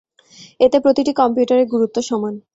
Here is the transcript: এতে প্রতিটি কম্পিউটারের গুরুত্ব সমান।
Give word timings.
এতে 0.59 0.77
প্রতিটি 0.79 1.11
কম্পিউটারের 1.13 1.67
গুরুত্ব 1.67 1.97
সমান। 2.01 2.33